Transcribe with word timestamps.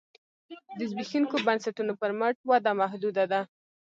د 0.77 0.79
زبېښونکو 0.89 1.35
بنسټونو 1.47 1.93
پر 2.01 2.11
مټ 2.19 2.35
وده 2.49 2.71
محدوده 2.81 3.23
ده 3.31 3.41